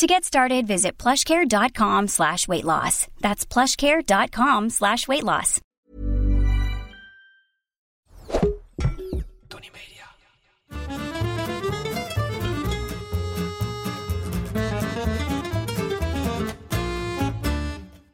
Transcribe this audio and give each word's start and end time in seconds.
To 0.00 0.06
get 0.06 0.24
started, 0.24 0.66
visit 0.66 0.96
plushcare.com 0.96 2.08
slash 2.08 2.48
weight 2.48 2.64
loss. 2.64 3.06
That's 3.20 3.44
plushcare.com 3.44 4.70
slash 4.70 5.06
weight 5.06 5.22
loss. 5.24 5.60
Tony 9.48 9.70
Media. 9.72 10.06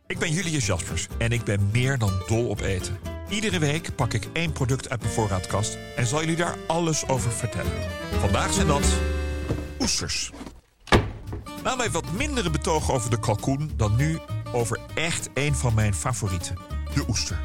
Ik 0.06 0.18
ben 0.18 0.32
Julius 0.32 0.66
Jaspers 0.66 1.06
en 1.18 1.32
ik 1.32 1.44
ben 1.44 1.68
meer 1.72 1.98
dan 1.98 2.22
dol 2.26 2.48
op 2.48 2.60
eten. 2.60 2.98
Iedere 3.28 3.58
week 3.58 3.94
pak 3.96 4.12
ik 4.12 4.28
één 4.32 4.52
product 4.52 4.88
uit 4.88 5.00
mijn 5.00 5.12
voorraadkast 5.12 5.78
en 5.96 6.06
zal 6.06 6.20
jullie 6.20 6.36
daar 6.36 6.56
alles 6.66 7.08
over 7.08 7.32
vertellen. 7.32 7.72
Vandaag 8.20 8.52
zijn 8.52 8.66
dat 8.66 8.94
oesters. 9.80 10.30
Nou, 11.66 11.78
mij 11.78 11.90
wat 11.90 12.12
mindere 12.12 12.50
betoog 12.50 12.90
over 12.90 13.10
de 13.10 13.18
kalkoen 13.18 13.70
dan 13.76 13.96
nu 13.96 14.18
over 14.52 14.80
echt 14.94 15.28
een 15.34 15.54
van 15.54 15.74
mijn 15.74 15.94
favorieten, 15.94 16.56
de 16.94 17.04
oester. 17.08 17.40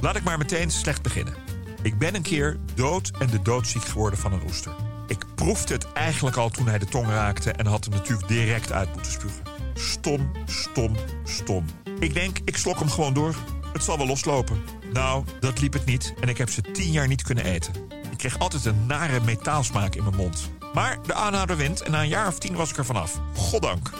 Laat 0.00 0.16
ik 0.16 0.24
maar 0.24 0.38
meteen 0.38 0.70
slecht 0.70 1.02
beginnen. 1.02 1.34
Ik 1.82 1.98
ben 1.98 2.14
een 2.14 2.22
keer 2.22 2.56
dood 2.74 3.10
en 3.18 3.26
de 3.26 3.42
doodziek 3.42 3.84
geworden 3.84 4.18
van 4.18 4.32
een 4.32 4.42
oester. 4.42 4.74
Ik 5.06 5.24
proefde 5.34 5.74
het 5.74 5.92
eigenlijk 5.92 6.36
al 6.36 6.48
toen 6.48 6.66
hij 6.66 6.78
de 6.78 6.86
tong 6.86 7.06
raakte 7.06 7.52
en 7.52 7.66
had 7.66 7.84
hem 7.84 7.94
natuurlijk 7.94 8.28
direct 8.28 8.72
uit 8.72 8.92
moeten 8.92 9.12
spugen. 9.12 9.42
Stom, 9.74 10.30
stom, 10.46 10.96
stom. 11.24 11.64
Ik 12.00 12.14
denk, 12.14 12.38
ik 12.44 12.56
slok 12.56 12.78
hem 12.78 12.90
gewoon 12.90 13.14
door. 13.14 13.34
Het 13.72 13.84
zal 13.84 13.96
wel 13.96 14.06
loslopen. 14.06 14.62
Nou, 14.92 15.24
dat 15.40 15.60
liep 15.60 15.72
het 15.72 15.84
niet 15.84 16.14
en 16.20 16.28
ik 16.28 16.38
heb 16.38 16.50
ze 16.50 16.60
tien 16.60 16.90
jaar 16.90 17.08
niet 17.08 17.22
kunnen 17.22 17.44
eten. 17.44 17.74
Ik 18.10 18.18
kreeg 18.18 18.38
altijd 18.38 18.64
een 18.64 18.86
nare 18.86 19.20
metaalsmaak 19.20 19.94
in 19.94 20.04
mijn 20.04 20.16
mond. 20.16 20.50
Maar 20.76 20.98
de 21.06 21.14
aanhouder 21.14 21.56
wint 21.56 21.80
en 21.80 21.90
na 21.90 22.02
een 22.02 22.08
jaar 22.08 22.26
of 22.26 22.38
tien 22.38 22.54
was 22.54 22.70
ik 22.70 22.76
er 22.76 22.84
vanaf. 22.84 23.20
Goddank. 23.34 23.90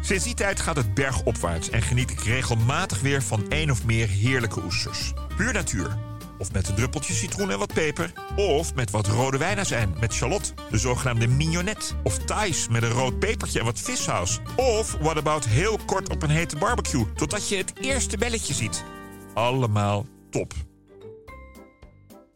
Sinds 0.00 0.24
die 0.24 0.34
tijd 0.34 0.60
gaat 0.60 0.76
het 0.76 0.94
bergopwaarts 0.94 1.70
en 1.70 1.82
geniet 1.82 2.10
ik 2.10 2.20
regelmatig 2.20 3.00
weer 3.00 3.22
van 3.22 3.50
één 3.50 3.70
of 3.70 3.84
meer 3.84 4.08
heerlijke 4.08 4.62
oesters. 4.64 5.12
Puur 5.36 5.52
natuur. 5.52 5.98
Of 6.38 6.52
met 6.52 6.68
een 6.68 6.74
druppeltje 6.74 7.14
citroen 7.14 7.50
en 7.50 7.58
wat 7.58 7.72
peper. 7.72 8.12
Of 8.36 8.74
met 8.74 8.90
wat 8.90 9.06
rode 9.06 9.38
wijnazijn 9.38 9.94
met 10.00 10.12
shallot, 10.12 10.54
de 10.70 10.78
zogenaamde 10.78 11.26
mignonette. 11.26 11.94
Of 12.02 12.18
thais 12.18 12.68
met 12.68 12.82
een 12.82 12.90
rood 12.90 13.18
pepertje 13.18 13.58
en 13.58 13.64
wat 13.64 13.80
vissaus. 13.80 14.40
Of 14.56 14.96
what 15.00 15.16
about 15.16 15.44
heel 15.44 15.78
kort 15.86 16.08
op 16.08 16.22
een 16.22 16.30
hete 16.30 16.56
barbecue, 16.56 17.12
totdat 17.12 17.48
je 17.48 17.56
het 17.56 17.72
eerste 17.80 18.16
belletje 18.16 18.54
ziet. 18.54 18.84
Allemaal 19.34 20.06
top. 20.30 20.54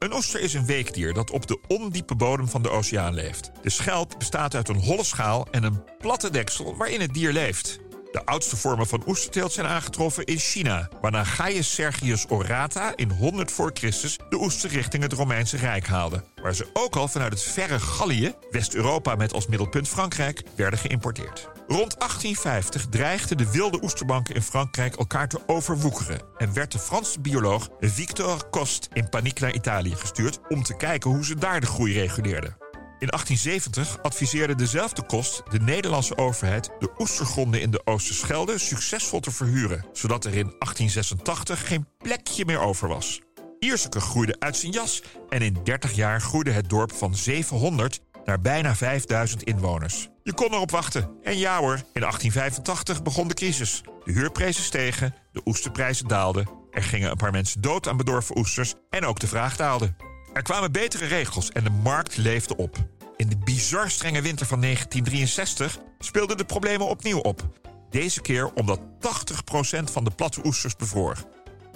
Een 0.07 0.15
oester 0.15 0.41
is 0.41 0.55
een 0.55 0.67
weekdier 0.67 1.15
dat 1.15 1.31
op 1.31 1.47
de 1.47 1.59
ondiepe 1.69 2.15
bodem 2.15 2.49
van 2.49 2.63
de 2.63 2.71
oceaan 2.71 3.15
leeft. 3.15 3.51
De 3.63 3.71
schelp 3.71 4.15
bestaat 4.19 4.55
uit 4.55 4.69
een 4.69 4.83
holle 4.83 5.05
schaal 5.05 5.47
en 5.51 5.63
een 5.63 5.83
platte 5.99 6.31
deksel 6.31 6.77
waarin 6.77 7.01
het 7.01 7.15
dier 7.15 7.33
leeft. 7.33 7.79
De 8.17 8.27
oudste 8.27 8.57
vormen 8.57 8.87
van 8.87 9.03
oesterteelt 9.07 9.53
zijn 9.53 9.67
aangetroffen 9.67 10.25
in 10.25 10.39
China, 10.39 10.89
waarna 11.01 11.25
Gaius 11.25 11.75
Sergius 11.75 12.25
Orata 12.29 12.93
in 12.95 13.11
100 13.11 13.51
voor 13.51 13.71
Christus 13.75 14.19
de 14.29 14.37
oester 14.37 14.71
richting 14.71 15.03
het 15.03 15.13
Romeinse 15.13 15.57
Rijk 15.57 15.87
haalde, 15.87 16.25
waar 16.43 16.55
ze 16.55 16.67
ook 16.73 16.97
al 16.97 17.09
vanuit 17.09 17.33
het 17.33 17.43
verre 17.43 17.81
Gallië, 17.81 18.35
West-Europa 18.51 19.15
met 19.15 19.33
als 19.33 19.47
middelpunt 19.47 19.89
Frankrijk, 19.89 20.43
werden 20.55 20.79
geïmporteerd. 20.79 21.49
Rond 21.67 21.99
1850 21.99 22.87
dreigden 22.91 23.37
de 23.37 23.51
wilde 23.51 23.83
oesterbanken 23.83 24.35
in 24.35 24.43
Frankrijk 24.43 24.97
elkaar 24.97 25.29
te 25.29 25.41
overwoekeren 25.47 26.21
en 26.37 26.53
werd 26.53 26.73
de 26.73 26.79
Franse 26.79 27.21
bioloog 27.21 27.69
Victor 27.81 28.51
Coste 28.51 28.89
in 28.93 29.09
paniek 29.09 29.41
naar 29.41 29.55
Italië 29.55 29.95
gestuurd 29.95 30.39
om 30.49 30.63
te 30.63 30.77
kijken 30.77 31.11
hoe 31.11 31.25
ze 31.25 31.35
daar 31.35 31.61
de 31.61 31.67
groei 31.67 31.93
reguleerden. 31.93 32.57
In 32.99 33.09
1870 33.09 34.03
adviseerde 34.03 34.55
dezelfde 34.55 35.03
Kost 35.07 35.43
de 35.51 35.61
Nederlandse 35.61 36.19
overheid 36.19 36.71
de 36.79 36.91
oestergronden 36.99 37.61
in 37.61 37.71
de 37.71 37.81
Oosterschelde 37.85 38.59
succesvol 38.59 39.21
te 39.21 39.31
verhuren, 39.31 39.85
zodat 39.93 40.25
er 40.25 40.31
in 40.31 40.55
1886 40.59 41.67
geen 41.67 41.87
plekje 41.99 42.45
meer 42.45 42.61
over 42.61 42.89
was. 42.89 43.21
Ierseke 43.59 44.01
groeide 44.01 44.37
uit 44.39 44.57
zijn 44.57 44.73
jas 44.73 45.03
en 45.29 45.41
in 45.41 45.57
30 45.65 45.93
jaar 45.93 46.21
groeide 46.21 46.51
het 46.51 46.69
dorp 46.69 46.93
van 46.93 47.15
700 47.15 48.01
naar 48.25 48.41
bijna 48.41 48.75
5000 48.75 49.43
inwoners. 49.43 50.09
Je 50.23 50.35
kon 50.35 50.53
erop 50.53 50.71
wachten. 50.71 51.11
En 51.23 51.39
ja 51.39 51.59
hoor, 51.59 51.75
in 51.93 52.01
1885 52.01 53.03
begon 53.03 53.29
de 53.29 53.35
crisis. 53.35 53.83
De 54.05 54.13
huurprijzen 54.13 54.65
stegen, 54.65 55.15
de 55.33 55.41
oesterprijzen 55.45 56.09
daalden. 56.09 56.49
Er 56.71 56.83
gingen 56.83 57.11
een 57.11 57.17
paar 57.17 57.33
mensen 57.33 57.61
dood 57.61 57.89
aan 57.89 57.97
bedorven 57.97 58.39
oesters 58.39 58.75
en 58.91 59.05
ook 59.05 59.21
de 59.21 59.27
vraag 59.27 59.57
daalde. 59.57 59.95
Er 60.37 60.43
kwamen 60.43 60.73
betere 60.73 61.07
regels 61.07 61.51
en 61.51 61.65
de 61.65 61.71
markt 61.71 62.17
leefde 62.17 62.57
op. 62.57 62.77
In 63.17 63.29
de 63.29 63.37
bizar 63.37 63.91
strenge 63.91 64.23
winter 64.23 64.47
van 64.47 64.61
1963 64.61 65.79
speelden 65.99 66.37
de 66.37 66.45
problemen 66.45 66.87
opnieuw 66.87 67.19
op. 67.19 67.49
Deze 67.91 68.21
keer 68.21 68.53
omdat 68.53 68.81
80% 68.81 69.93
van 69.93 70.05
de 70.05 70.11
platte 70.11 70.41
oesters 70.45 70.77
bevroor. 70.77 71.17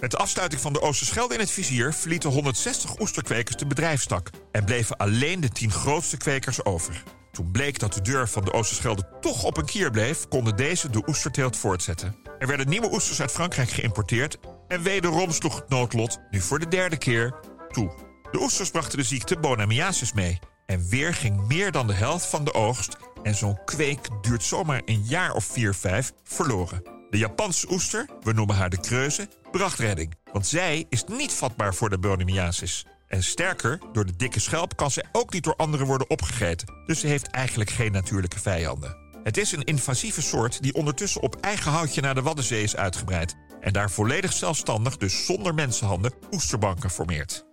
Met 0.00 0.10
de 0.10 0.16
afsluiting 0.16 0.60
van 0.60 0.72
de 0.72 0.80
Oosterschelde 0.80 1.34
in 1.34 1.40
het 1.40 1.50
vizier 1.50 1.94
verlieten 1.94 2.30
160 2.30 3.00
oesterkwekers 3.00 3.56
de 3.56 3.66
bedrijfstak 3.66 4.30
en 4.52 4.64
bleven 4.64 4.96
alleen 4.96 5.40
de 5.40 5.48
10 5.48 5.70
grootste 5.70 6.16
kwekers 6.16 6.64
over. 6.64 7.02
Toen 7.32 7.50
bleek 7.50 7.78
dat 7.78 7.92
de 7.92 8.02
deur 8.02 8.28
van 8.28 8.44
de 8.44 8.52
Oosterschelde 8.52 9.08
toch 9.20 9.44
op 9.44 9.56
een 9.56 9.64
kier 9.64 9.90
bleef, 9.90 10.28
konden 10.28 10.56
deze 10.56 10.90
de 10.90 11.02
oesterteelt 11.06 11.56
voortzetten. 11.56 12.16
Er 12.38 12.46
werden 12.46 12.68
nieuwe 12.68 12.92
oesters 12.92 13.20
uit 13.20 13.32
Frankrijk 13.32 13.70
geïmporteerd 13.70 14.38
en 14.68 14.82
wederom 14.82 15.32
sloeg 15.32 15.54
het 15.54 15.68
noodlot, 15.68 16.18
nu 16.30 16.40
voor 16.40 16.58
de 16.58 16.68
derde 16.68 16.96
keer, 16.96 17.34
toe. 17.68 18.09
De 18.30 18.40
oesters 18.40 18.70
brachten 18.70 18.98
de 18.98 19.04
ziekte 19.04 19.38
Bonamiasis 19.38 20.12
mee. 20.12 20.38
En 20.66 20.88
weer 20.88 21.14
ging 21.14 21.46
meer 21.46 21.72
dan 21.72 21.86
de 21.86 21.92
helft 21.92 22.26
van 22.26 22.44
de 22.44 22.54
oogst, 22.54 22.96
en 23.22 23.34
zo'n 23.34 23.64
kweek 23.64 24.08
duurt 24.20 24.42
zomaar 24.42 24.82
een 24.84 25.02
jaar 25.04 25.32
of 25.32 25.44
vier, 25.44 25.74
vijf, 25.74 26.12
verloren. 26.24 26.82
De 27.10 27.18
Japanse 27.18 27.70
oester, 27.70 28.08
we 28.22 28.32
noemen 28.32 28.56
haar 28.56 28.70
de 28.70 28.80
kreuze, 28.80 29.28
bracht 29.50 29.78
redding. 29.78 30.14
Want 30.32 30.46
zij 30.46 30.86
is 30.88 31.04
niet 31.04 31.32
vatbaar 31.32 31.74
voor 31.74 31.90
de 31.90 31.98
bonamiasis. 31.98 32.86
En 33.06 33.22
sterker, 33.22 33.78
door 33.92 34.06
de 34.06 34.16
dikke 34.16 34.40
schelp 34.40 34.76
kan 34.76 34.90
zij 34.90 35.04
ook 35.12 35.32
niet 35.32 35.44
door 35.44 35.56
anderen 35.56 35.86
worden 35.86 36.10
opgegeten. 36.10 36.74
Dus 36.86 37.00
ze 37.00 37.06
heeft 37.06 37.26
eigenlijk 37.26 37.70
geen 37.70 37.92
natuurlijke 37.92 38.40
vijanden. 38.40 38.96
Het 39.22 39.36
is 39.36 39.52
een 39.52 39.64
invasieve 39.64 40.22
soort 40.22 40.62
die 40.62 40.74
ondertussen 40.74 41.22
op 41.22 41.36
eigen 41.36 41.70
houtje 41.70 42.00
naar 42.00 42.14
de 42.14 42.22
Waddenzee 42.22 42.62
is 42.62 42.76
uitgebreid. 42.76 43.36
En 43.60 43.72
daar 43.72 43.90
volledig 43.90 44.32
zelfstandig, 44.32 44.96
dus 44.96 45.24
zonder 45.26 45.54
mensenhanden, 45.54 46.12
oesterbanken 46.30 46.90
formeert 46.90 47.48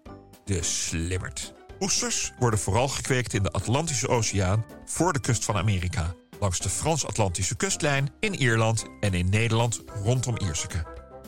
de 0.48 0.64
slimmert. 0.64 1.54
Oesters 1.80 2.32
worden 2.40 2.60
vooral 2.60 2.88
gekweekt 2.88 3.34
in 3.34 3.44
de 3.44 3.52
Atlantische 3.52 4.08
Oceaan 4.08 4.66
voor 4.86 5.14
de 5.14 5.20
kust 5.20 5.46
van 5.46 5.56
Amerika, 5.56 6.14
langs 6.40 6.60
de 6.60 6.70
Frans-Atlantische 6.70 7.56
kustlijn, 7.56 8.10
in 8.20 8.34
Ierland 8.34 8.86
en 9.00 9.14
in 9.14 9.30
Nederland 9.30 9.82
rondom 10.04 10.38
Ierseke. 10.38 10.86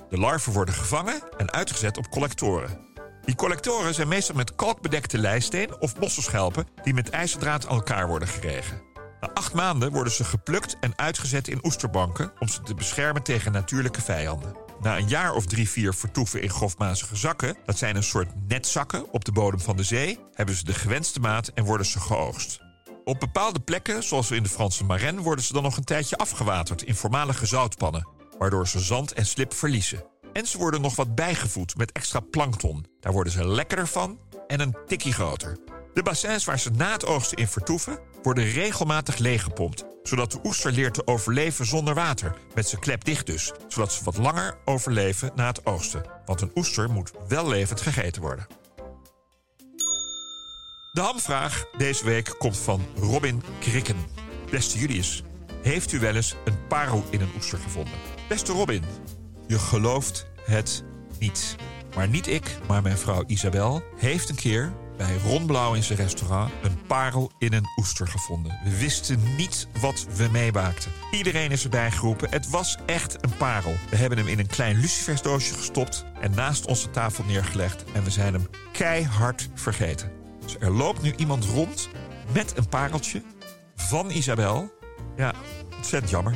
De 0.09 0.17
larven 0.17 0.53
worden 0.53 0.73
gevangen 0.73 1.21
en 1.37 1.51
uitgezet 1.51 1.97
op 1.97 2.09
collectoren. 2.09 2.87
Die 3.25 3.35
collectoren 3.35 3.93
zijn 3.93 4.07
meestal 4.07 4.35
met 4.35 4.55
kalkbedekte 4.55 5.17
lijsteen 5.17 5.81
of 5.81 5.99
mosselschelpen 5.99 6.67
die 6.83 6.93
met 6.93 7.09
ijzerdraad 7.09 7.67
aan 7.67 7.75
elkaar 7.75 8.07
worden 8.07 8.27
geregen. 8.27 8.81
Na 9.19 9.29
acht 9.33 9.53
maanden 9.53 9.91
worden 9.91 10.13
ze 10.13 10.23
geplukt 10.23 10.77
en 10.79 10.97
uitgezet 10.97 11.47
in 11.47 11.65
oesterbanken 11.65 12.31
om 12.39 12.47
ze 12.47 12.61
te 12.61 12.73
beschermen 12.73 13.23
tegen 13.23 13.51
natuurlijke 13.51 14.01
vijanden. 14.01 14.68
Na 14.81 14.97
een 14.97 15.07
jaar 15.07 15.33
of 15.33 15.45
drie, 15.45 15.69
vier 15.69 15.93
vertoeven 15.93 16.41
in 16.41 16.49
grofmazige 16.49 17.15
zakken, 17.15 17.57
dat 17.65 17.77
zijn 17.77 17.95
een 17.95 18.03
soort 18.03 18.47
netzakken 18.47 19.13
op 19.13 19.25
de 19.25 19.31
bodem 19.31 19.59
van 19.59 19.77
de 19.77 19.83
zee, 19.83 20.19
hebben 20.33 20.55
ze 20.55 20.63
de 20.63 20.73
gewenste 20.73 21.19
maat 21.19 21.47
en 21.47 21.63
worden 21.63 21.85
ze 21.85 21.99
geoogst. 21.99 22.59
Op 23.03 23.19
bepaalde 23.19 23.59
plekken, 23.59 24.03
zoals 24.03 24.31
in 24.31 24.43
de 24.43 24.49
Franse 24.49 24.83
Marais, 24.83 25.21
worden 25.21 25.45
ze 25.45 25.53
dan 25.53 25.63
nog 25.63 25.77
een 25.77 25.83
tijdje 25.83 26.17
afgewaterd 26.17 26.81
in 26.81 26.95
voormalige 26.95 27.45
zoutpannen, 27.45 28.07
waardoor 28.37 28.67
ze 28.67 28.79
zand 28.79 29.13
en 29.13 29.25
slip 29.25 29.53
verliezen. 29.53 30.03
En 30.33 30.47
ze 30.47 30.57
worden 30.57 30.81
nog 30.81 30.95
wat 30.95 31.15
bijgevoed 31.15 31.77
met 31.77 31.91
extra 31.91 32.19
plankton. 32.19 32.85
Daar 32.99 33.13
worden 33.13 33.33
ze 33.33 33.47
lekkerder 33.47 33.87
van 33.87 34.19
en 34.47 34.59
een 34.59 34.77
tikkie 34.85 35.13
groter. 35.13 35.57
De 35.93 36.03
bassins 36.03 36.45
waar 36.45 36.59
ze 36.59 36.69
na 36.69 36.91
het 36.91 37.05
oogsten 37.05 37.37
in 37.37 37.47
vertoeven, 37.47 37.99
worden 38.23 38.51
regelmatig 38.51 39.17
leeggepompt, 39.17 39.85
zodat 40.09 40.31
de 40.31 40.39
oester 40.43 40.71
leert 40.71 40.93
te 40.93 41.07
overleven 41.07 41.65
zonder 41.65 41.93
water, 41.93 42.35
met 42.55 42.67
zijn 42.67 42.81
klep 42.81 43.05
dicht 43.05 43.25
dus, 43.25 43.51
zodat 43.67 43.93
ze 43.93 44.03
wat 44.03 44.17
langer 44.17 44.57
overleven 44.65 45.31
na 45.35 45.47
het 45.47 45.65
oogsten. 45.65 46.03
Want 46.25 46.41
een 46.41 46.51
oester 46.55 46.89
moet 46.89 47.11
wel 47.27 47.47
levend 47.47 47.81
gegeten 47.81 48.21
worden. 48.21 48.47
De 50.91 51.01
hamvraag 51.01 51.65
deze 51.77 52.05
week 52.05 52.35
komt 52.37 52.57
van 52.57 52.85
Robin 52.95 53.43
Krikken. 53.59 53.97
Beste 54.51 54.79
Julius, 54.79 55.23
heeft 55.61 55.91
u 55.91 55.99
wel 55.99 56.15
eens 56.15 56.35
een 56.45 56.67
parel 56.67 57.05
in 57.09 57.21
een 57.21 57.31
oester 57.35 57.59
gevonden? 57.59 57.93
Beste 58.27 58.51
Robin, 58.51 58.83
je 59.47 59.59
gelooft 59.59 60.25
het 60.45 60.83
niet. 61.19 61.55
Maar 61.95 62.07
niet 62.07 62.27
ik, 62.27 62.57
maar 62.67 62.81
mijn 62.81 62.97
vrouw 62.97 63.23
Isabel 63.27 63.83
heeft 63.97 64.29
een 64.29 64.35
keer 64.35 64.73
bij 64.99 65.17
Ron 65.17 65.45
Blauw 65.45 65.73
in 65.73 65.83
zijn 65.83 65.99
restaurant 65.99 66.51
een 66.61 66.81
parel 66.87 67.31
in 67.37 67.53
een 67.53 67.67
oester 67.77 68.07
gevonden. 68.07 68.59
We 68.63 68.77
wisten 68.77 69.35
niet 69.35 69.67
wat 69.81 70.07
we 70.15 70.27
meemaakten. 70.31 70.91
Iedereen 71.11 71.51
is 71.51 71.63
erbij 71.63 71.91
geroepen. 71.91 72.29
Het 72.29 72.49
was 72.49 72.77
echt 72.85 73.17
een 73.21 73.37
parel. 73.37 73.75
We 73.89 73.95
hebben 73.95 74.17
hem 74.17 74.27
in 74.27 74.39
een 74.39 74.47
klein 74.47 74.79
lucifersdoosje 74.79 75.53
gestopt 75.53 76.05
en 76.21 76.31
naast 76.31 76.65
onze 76.65 76.89
tafel 76.89 77.23
neergelegd. 77.23 77.83
En 77.93 78.03
we 78.03 78.09
zijn 78.09 78.33
hem 78.33 78.47
keihard 78.71 79.49
vergeten. 79.53 80.11
Dus 80.41 80.55
er 80.59 80.71
loopt 80.71 81.01
nu 81.01 81.13
iemand 81.15 81.45
rond 81.45 81.89
met 82.33 82.57
een 82.57 82.69
pareltje 82.69 83.23
van 83.75 84.09
Isabel. 84.09 84.71
Ja, 85.15 85.33
ontzettend 85.75 86.11
jammer. 86.11 86.35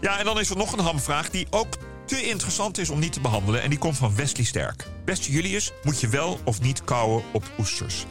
Ja, 0.00 0.18
en 0.18 0.24
dan 0.24 0.40
is 0.40 0.50
er 0.50 0.56
nog 0.56 0.72
een 0.72 0.84
hamvraag 0.84 1.30
die 1.30 1.46
ook 1.50 1.76
te 2.06 2.22
interessant 2.22 2.78
is 2.78 2.90
om 2.90 2.98
niet 2.98 3.12
te 3.12 3.20
behandelen. 3.20 3.62
En 3.62 3.70
die 3.70 3.78
komt 3.78 3.96
van 3.96 4.14
Wesley 4.14 4.44
Sterk. 4.44 4.86
Beste 5.04 5.32
Julius, 5.32 5.72
moet 5.82 6.00
je 6.00 6.08
wel 6.08 6.38
of 6.44 6.60
niet 6.60 6.84
kauwen 6.84 7.22
op 7.32 7.44
oesters? 7.58 8.04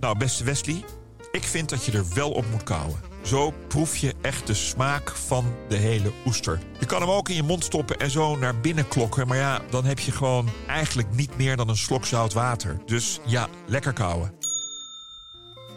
Nou, 0.00 0.18
beste 0.18 0.44
Wesley, 0.44 0.84
ik 1.32 1.42
vind 1.42 1.68
dat 1.68 1.84
je 1.84 1.92
er 1.92 2.04
wel 2.14 2.30
op 2.30 2.44
moet 2.50 2.62
kauwen. 2.62 3.00
Zo 3.22 3.54
proef 3.68 3.96
je 3.96 4.14
echt 4.20 4.46
de 4.46 4.54
smaak 4.54 5.10
van 5.10 5.54
de 5.68 5.76
hele 5.76 6.12
oester. 6.26 6.58
Je 6.78 6.86
kan 6.86 7.00
hem 7.00 7.10
ook 7.10 7.28
in 7.28 7.34
je 7.34 7.42
mond 7.42 7.64
stoppen 7.64 7.98
en 7.98 8.10
zo 8.10 8.36
naar 8.36 8.60
binnen 8.60 8.88
klokken. 8.88 9.26
Maar 9.28 9.36
ja, 9.36 9.60
dan 9.70 9.84
heb 9.84 9.98
je 9.98 10.12
gewoon 10.12 10.48
eigenlijk 10.66 11.14
niet 11.14 11.36
meer 11.36 11.56
dan 11.56 11.68
een 11.68 11.76
slok 11.76 12.06
zout 12.06 12.32
water. 12.32 12.80
Dus 12.86 13.20
ja, 13.24 13.48
lekker 13.66 13.92
kauwen. 13.92 14.32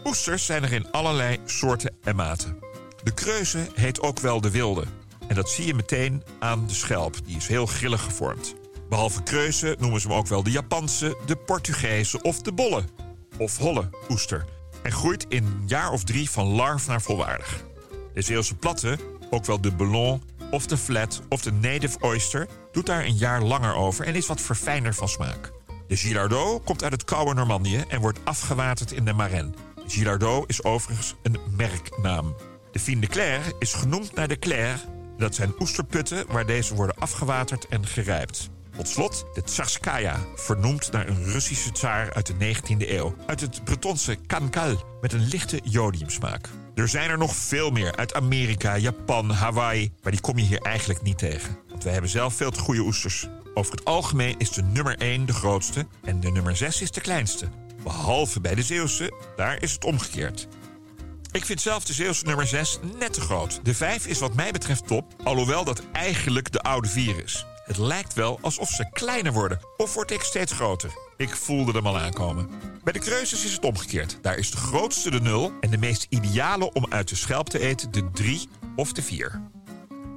Oesters 0.04 0.46
zijn 0.46 0.62
er 0.62 0.72
in 0.72 0.90
allerlei 0.90 1.38
soorten 1.44 1.94
en 2.02 2.16
maten. 2.16 2.58
De 3.02 3.14
kreuze 3.14 3.66
heet 3.74 4.00
ook 4.00 4.20
wel 4.20 4.40
de 4.40 4.50
wilde. 4.50 4.84
En 5.32 5.38
dat 5.38 5.50
zie 5.50 5.66
je 5.66 5.74
meteen 5.74 6.22
aan 6.38 6.66
de 6.66 6.74
schelp. 6.74 7.16
Die 7.24 7.36
is 7.36 7.46
heel 7.46 7.66
grillig 7.66 8.02
gevormd. 8.02 8.54
Behalve 8.88 9.22
kreuzen 9.22 9.76
noemen 9.78 10.00
ze 10.00 10.08
hem 10.08 10.16
ook 10.16 10.26
wel 10.26 10.42
de 10.42 10.50
Japanse, 10.50 11.16
de 11.26 11.36
Portugese 11.36 12.22
of 12.22 12.42
de 12.42 12.52
bolle. 12.52 12.84
Of 13.38 13.56
holle 13.56 13.90
oester. 14.08 14.44
En 14.82 14.92
groeit 14.92 15.26
in 15.28 15.44
een 15.44 15.62
jaar 15.66 15.90
of 15.90 16.04
drie 16.04 16.30
van 16.30 16.46
larf 16.46 16.86
naar 16.86 17.02
volwaardig. 17.02 17.64
De 18.14 18.22
Zeeuwse 18.22 18.54
platte, 18.54 18.98
ook 19.30 19.44
wel 19.44 19.60
de 19.60 19.70
ballon 19.70 20.22
of 20.50 20.66
de 20.66 20.76
flat 20.76 21.22
of 21.28 21.42
de 21.42 21.52
native 21.52 21.98
oyster... 22.00 22.48
doet 22.72 22.86
daar 22.86 23.04
een 23.04 23.16
jaar 23.16 23.42
langer 23.42 23.74
over 23.74 24.06
en 24.06 24.14
is 24.14 24.26
wat 24.26 24.40
verfijnder 24.40 24.94
van 24.94 25.08
smaak. 25.08 25.52
De 25.88 25.96
Gilardot 25.96 26.64
komt 26.64 26.82
uit 26.82 26.92
het 26.92 27.04
koude 27.04 27.34
Normandië 27.34 27.84
en 27.88 28.00
wordt 28.00 28.18
afgewaterd 28.24 28.92
in 28.92 29.04
de 29.04 29.12
Marennes. 29.12 29.56
Gilardot 29.86 30.48
is 30.48 30.64
overigens 30.64 31.14
een 31.22 31.38
merknaam. 31.56 32.36
De 32.72 32.78
Fine 32.78 33.00
de 33.00 33.06
Claire 33.06 33.54
is 33.58 33.74
genoemd 33.74 34.14
naar 34.14 34.28
de 34.28 34.38
Claire. 34.38 34.78
Dat 35.16 35.34
zijn 35.34 35.54
oesterputten 35.58 36.24
waar 36.28 36.46
deze 36.46 36.74
worden 36.74 36.96
afgewaterd 36.98 37.68
en 37.68 37.86
gerijpt. 37.86 38.50
Tot 38.76 38.88
slot 38.88 39.26
de 39.34 39.42
Tsarskaya, 39.42 40.16
vernoemd 40.34 40.92
naar 40.92 41.08
een 41.08 41.24
Russische 41.24 41.72
tsaar 41.72 42.12
uit 42.12 42.26
de 42.26 42.54
19e 42.54 42.88
eeuw. 42.88 43.14
Uit 43.26 43.40
het 43.40 43.64
Bretonse 43.64 44.16
kankal, 44.26 44.84
met 45.00 45.12
een 45.12 45.28
lichte 45.28 45.60
jodiumsmaak. 45.64 46.48
Er 46.74 46.88
zijn 46.88 47.10
er 47.10 47.18
nog 47.18 47.36
veel 47.36 47.70
meer 47.70 47.96
uit 47.96 48.14
Amerika, 48.14 48.76
Japan, 48.76 49.30
Hawaii, 49.30 49.92
maar 50.02 50.12
die 50.12 50.20
kom 50.20 50.38
je 50.38 50.44
hier 50.44 50.60
eigenlijk 50.60 51.02
niet 51.02 51.18
tegen. 51.18 51.58
Want 51.68 51.84
wij 51.84 51.92
hebben 51.92 52.10
zelf 52.10 52.34
veel 52.34 52.50
te 52.50 52.60
goede 52.60 52.80
oesters. 52.80 53.28
Over 53.54 53.72
het 53.72 53.84
algemeen 53.84 54.34
is 54.38 54.50
de 54.50 54.62
nummer 54.62 54.98
1 54.98 55.26
de 55.26 55.32
grootste 55.32 55.86
en 56.02 56.20
de 56.20 56.30
nummer 56.30 56.56
6 56.56 56.82
is 56.82 56.90
de 56.90 57.00
kleinste. 57.00 57.48
Behalve 57.82 58.40
bij 58.40 58.54
de 58.54 58.62
Zeeuwse, 58.62 59.12
daar 59.36 59.62
is 59.62 59.72
het 59.72 59.84
omgekeerd. 59.84 60.48
Ik 61.32 61.44
vind 61.44 61.60
zelf 61.60 61.84
de 61.84 61.92
Zeeuwse 61.92 62.24
nummer 62.24 62.46
6 62.46 62.78
net 62.98 63.12
te 63.12 63.20
groot. 63.20 63.60
De 63.62 63.74
5 63.74 64.06
is 64.06 64.18
wat 64.18 64.34
mij 64.34 64.52
betreft 64.52 64.86
top, 64.86 65.04
alhoewel 65.22 65.64
dat 65.64 65.82
eigenlijk 65.92 66.52
de 66.52 66.60
oude 66.60 66.88
4 66.88 67.24
is. 67.24 67.46
Het 67.64 67.76
lijkt 67.76 68.14
wel 68.14 68.38
alsof 68.42 68.68
ze 68.68 68.88
kleiner 68.92 69.32
worden, 69.32 69.60
of 69.76 69.94
word 69.94 70.10
ik 70.10 70.22
steeds 70.22 70.52
groter. 70.52 70.90
Ik 71.16 71.36
voelde 71.36 71.72
hem 71.72 71.86
al 71.86 71.98
aankomen. 71.98 72.50
Bij 72.84 72.92
de 72.92 72.98
kreuzes 72.98 73.44
is 73.44 73.52
het 73.52 73.64
omgekeerd. 73.64 74.18
Daar 74.22 74.38
is 74.38 74.50
de 74.50 74.56
grootste 74.56 75.10
de 75.10 75.20
0 75.20 75.52
en 75.60 75.70
de 75.70 75.78
meest 75.78 76.06
ideale 76.08 76.72
om 76.72 76.86
uit 76.88 77.08
de 77.08 77.16
schelp 77.16 77.48
te 77.48 77.58
eten 77.58 77.90
de 77.90 78.10
3 78.10 78.48
of 78.76 78.92
de 78.92 79.02
4. 79.02 79.42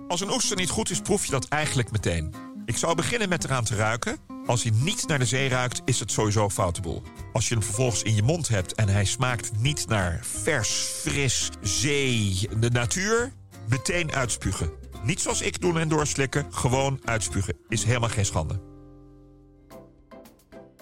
Als 0.08 0.22
een 0.22 0.32
oester 0.32 0.58
niet 0.58 0.70
goed 0.70 0.90
is, 0.90 1.02
proef 1.02 1.26
je 1.26 1.32
dat 1.32 1.48
eigenlijk 1.48 1.92
meteen. 1.92 2.34
Ik 2.66 2.78
zou 2.78 2.96
beginnen 2.96 3.30
met 3.30 3.44
eraan 3.44 3.64
te 3.64 3.76
ruiken. 3.76 4.18
Als 4.46 4.64
hij 4.64 4.72
niet 4.76 5.08
naar 5.08 5.20
de 5.20 5.26
zee 5.26 5.50
ruikt, 5.50 5.82
is 5.86 6.00
het 6.00 6.12
sowieso 6.12 6.50
foute 6.50 6.82
boel. 6.82 7.02
Als 7.34 7.48
je 7.48 7.54
hem 7.54 7.64
vervolgens 7.64 8.04
in 8.04 8.16
je 8.16 8.24
mond 8.24 8.48
hebt 8.48 8.74
en 8.74 8.90
hij 8.90 9.06
smaakt 9.06 9.52
niet 9.58 9.88
naar 9.88 10.20
vers, 10.24 10.70
fris, 10.70 11.50
zee, 11.62 12.50
de 12.60 12.70
natuur, 12.70 13.34
meteen 13.70 14.12
uitspugen. 14.12 14.72
Niet 15.04 15.22
zoals 15.22 15.42
ik 15.42 15.62
doen 15.62 15.80
en 15.80 15.88
doorslikken, 15.88 16.54
gewoon 16.54 17.00
uitspugen. 17.04 17.58
Is 17.68 17.84
helemaal 17.84 18.10
geen 18.10 18.26
schande. 18.26 18.62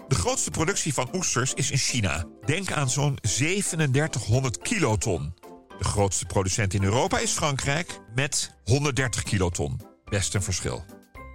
De 0.08 0.16
grootste 0.16 0.52
productie 0.52 0.94
van 0.94 1.10
oesters 1.14 1.54
is 1.54 1.72
in 1.72 1.78
China. 1.78 2.26
Denk 2.46 2.72
aan 2.72 2.90
zo'n 2.90 3.16
3700 3.22 4.58
kiloton. 4.58 5.34
De 5.78 5.84
grootste 5.84 6.26
producent 6.26 6.74
in 6.74 6.84
Europa 6.84 7.20
is 7.20 7.32
Frankrijk 7.32 8.00
met 8.16 8.56
130 8.64 9.24
kiloton. 9.24 9.82
Best 10.06 10.36
een 10.36 10.44
verschil. 10.44 10.93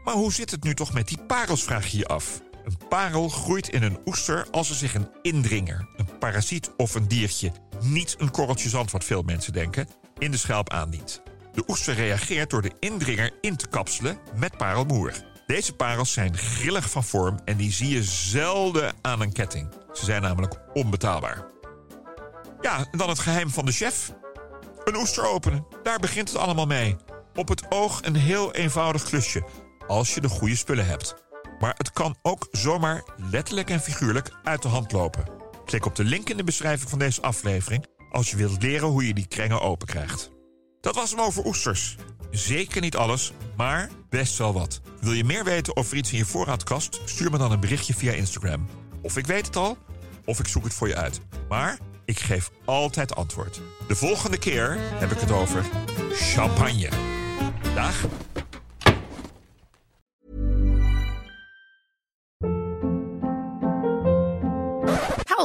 Maar 0.09 0.17
hoe 0.17 0.33
zit 0.33 0.51
het 0.51 0.63
nu 0.63 0.75
toch 0.75 0.93
met 0.93 1.09
die 1.09 1.19
parels, 1.27 1.63
vraag 1.63 1.87
je 1.87 1.99
je 1.99 2.07
af. 2.07 2.41
Een 2.65 2.79
parel 2.89 3.29
groeit 3.29 3.69
in 3.69 3.83
een 3.83 3.99
oester 4.05 4.47
als 4.51 4.71
er 4.71 4.75
zich 4.75 4.95
een 4.95 5.11
indringer, 5.23 5.89
een 5.97 6.19
parasiet 6.19 6.71
of 6.77 6.95
een 6.95 7.09
diertje, 7.09 7.53
niet 7.81 8.15
een 8.19 8.31
korreltje 8.31 8.69
zand 8.69 8.91
wat 8.91 9.05
veel 9.05 9.23
mensen 9.23 9.53
denken, 9.53 9.89
in 10.19 10.31
de 10.31 10.37
schelp 10.37 10.71
aandient. 10.71 11.23
De 11.53 11.65
oester 11.67 11.95
reageert 11.95 12.51
door 12.51 12.63
de 12.63 12.73
indringer 12.81 13.33
in 13.41 13.57
te 13.57 13.67
kapselen 13.67 14.19
met 14.37 14.57
parelmoer. 14.57 15.13
Deze 15.47 15.73
parels 15.73 16.13
zijn 16.13 16.37
grillig 16.37 16.91
van 16.91 17.05
vorm 17.05 17.39
en 17.45 17.57
die 17.57 17.73
zie 17.73 17.89
je 17.89 18.03
zelden 18.03 18.95
aan 19.01 19.21
een 19.21 19.33
ketting. 19.33 19.69
Ze 19.93 20.05
zijn 20.05 20.23
namelijk 20.23 20.61
onbetaalbaar. 20.73 21.47
Ja, 22.61 22.79
en 22.91 22.99
dan 22.99 23.09
het 23.09 23.19
geheim 23.19 23.51
van 23.51 23.65
de 23.65 23.73
chef. 23.73 24.13
Een 24.85 24.97
oester 24.97 25.27
openen, 25.27 25.67
daar 25.83 25.99
begint 25.99 26.29
het 26.29 26.39
allemaal 26.39 26.67
mee. 26.67 26.97
Op 27.35 27.49
het 27.49 27.71
oog 27.71 28.01
een 28.03 28.17
heel 28.17 28.53
eenvoudig 28.53 29.03
klusje, 29.03 29.45
als 29.89 30.15
je 30.15 30.21
de 30.21 30.29
goede 30.29 30.57
spullen 30.57 30.87
hebt. 30.87 31.15
Maar 31.59 31.75
het 31.77 31.93
kan 31.93 32.17
ook 32.23 32.49
zomaar 32.51 33.05
letterlijk 33.31 33.71
en 33.71 33.81
figuurlijk 33.81 34.31
uit 34.43 34.63
de 34.63 34.69
hand 34.69 34.93
lopen. 34.93 35.25
Klik 35.65 35.87
op 35.87 35.95
de 35.95 36.05
link 36.05 36.29
in 36.31 36.37
de 36.37 36.45
beschrijving 36.45 36.91
van 36.91 36.99
deze 36.99 37.23
aflevering 37.23 37.87
als 38.11 38.31
je 38.31 38.37
wilt 38.37 38.63
leren 38.63 38.89
hoe 38.89 39.07
je 39.07 39.15
die 39.15 39.29
krengen 39.29 39.61
open 39.61 39.87
krijgt. 39.87 40.31
Dat 40.81 40.95
was 40.95 41.11
hem 41.11 41.21
over 41.21 41.47
oesters. 41.47 41.97
Zeker 42.31 42.81
niet 42.81 42.97
alles, 42.97 43.33
maar 43.57 43.91
best 44.09 44.39
wel 44.39 44.53
wat. 44.53 44.81
Wil 45.01 45.13
je 45.13 45.25
meer 45.25 45.45
weten 45.45 45.77
over 45.77 45.97
iets 45.97 46.13
in 46.13 46.19
je 46.19 46.25
voorraadkast? 46.25 47.01
Stuur 47.05 47.31
me 47.31 47.39
dan 47.39 47.53
een 47.53 47.61
berichtje 47.61 47.95
via 47.95 48.13
Instagram. 48.13 48.67
Of 49.03 49.17
ik 49.17 49.27
weet 49.27 49.47
het 49.47 49.57
al, 49.57 49.79
of 50.25 50.39
ik 50.39 50.47
zoek 50.47 50.65
het 50.65 50.75
voor 50.75 50.89
je 50.89 50.97
uit. 50.97 51.21
Maar 51.49 51.79
ik 52.05 52.19
geef 52.19 52.51
altijd 52.65 53.15
antwoord. 53.15 53.61
De 53.89 53.97
volgende 53.97 54.39
keer 54.39 54.77
heb 54.79 55.11
ik 55.11 55.21
het 55.21 55.31
over 55.31 55.65
champagne. 56.13 56.89
Dag. 57.75 58.05